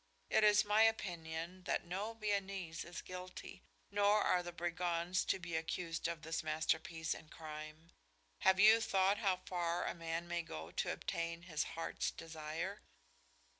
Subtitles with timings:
[0.31, 3.61] It is my opinion that no Viennese is guilty,
[3.91, 7.91] nor are the brigands to be accused of this masterpiece in crime.
[8.39, 12.81] Have you thought how far a man may go to obtain his heart's desire?"